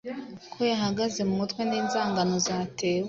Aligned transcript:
Ko 0.53 0.59
yahagaze 0.71 1.19
mumutwe 1.27 1.61
ninzangano 1.65 2.35
zatewe 2.47 2.99